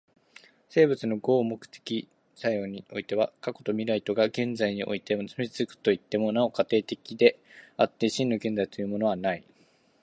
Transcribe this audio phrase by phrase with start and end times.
[0.67, 7.37] 生物の合目的的作用においては過去と未来とが現在において結び付くといっても、なお過程的で
[7.77, 9.43] あって、真の現在というものはない。